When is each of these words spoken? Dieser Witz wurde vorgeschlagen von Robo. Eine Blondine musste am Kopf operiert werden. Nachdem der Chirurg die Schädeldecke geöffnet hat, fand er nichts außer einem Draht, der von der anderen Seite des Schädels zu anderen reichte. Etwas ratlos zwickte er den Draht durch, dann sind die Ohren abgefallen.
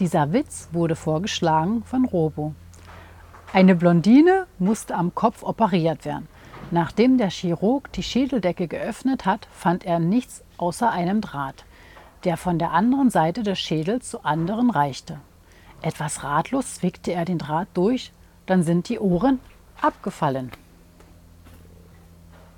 Dieser 0.00 0.32
Witz 0.32 0.68
wurde 0.70 0.94
vorgeschlagen 0.94 1.82
von 1.82 2.04
Robo. 2.04 2.54
Eine 3.52 3.74
Blondine 3.74 4.46
musste 4.60 4.94
am 4.94 5.14
Kopf 5.14 5.42
operiert 5.42 6.04
werden. 6.04 6.28
Nachdem 6.70 7.18
der 7.18 7.30
Chirurg 7.30 7.90
die 7.92 8.02
Schädeldecke 8.04 8.68
geöffnet 8.68 9.26
hat, 9.26 9.48
fand 9.50 9.84
er 9.84 9.98
nichts 9.98 10.44
außer 10.56 10.90
einem 10.90 11.20
Draht, 11.20 11.64
der 12.24 12.36
von 12.36 12.58
der 12.58 12.72
anderen 12.72 13.10
Seite 13.10 13.42
des 13.42 13.58
Schädels 13.58 14.10
zu 14.10 14.24
anderen 14.24 14.70
reichte. 14.70 15.18
Etwas 15.82 16.22
ratlos 16.22 16.76
zwickte 16.76 17.12
er 17.12 17.24
den 17.24 17.38
Draht 17.38 17.68
durch, 17.74 18.12
dann 18.46 18.62
sind 18.62 18.88
die 18.88 18.98
Ohren 19.00 19.40
abgefallen. 19.80 20.52